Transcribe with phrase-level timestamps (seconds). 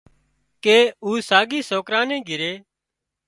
[0.63, 2.53] ڪي او ساڳي سوڪرا نِي گھري